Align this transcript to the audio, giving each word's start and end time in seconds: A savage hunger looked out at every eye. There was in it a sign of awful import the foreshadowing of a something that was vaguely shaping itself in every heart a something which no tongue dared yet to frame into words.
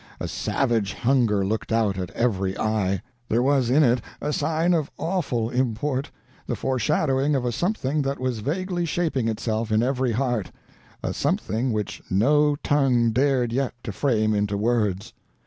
A 0.19 0.27
savage 0.27 0.93
hunger 0.93 1.45
looked 1.45 1.71
out 1.71 1.95
at 1.95 2.09
every 2.15 2.57
eye. 2.57 3.03
There 3.29 3.43
was 3.43 3.69
in 3.69 3.83
it 3.83 4.01
a 4.19 4.33
sign 4.33 4.73
of 4.73 4.89
awful 4.97 5.51
import 5.51 6.09
the 6.47 6.55
foreshadowing 6.55 7.35
of 7.35 7.45
a 7.45 7.51
something 7.51 8.01
that 8.01 8.17
was 8.19 8.39
vaguely 8.39 8.85
shaping 8.85 9.27
itself 9.27 9.71
in 9.71 9.83
every 9.83 10.13
heart 10.13 10.51
a 11.03 11.13
something 11.13 11.71
which 11.71 12.01
no 12.09 12.55
tongue 12.55 13.11
dared 13.11 13.53
yet 13.53 13.75
to 13.83 13.91
frame 13.91 14.33
into 14.33 14.57
words. 14.57 15.13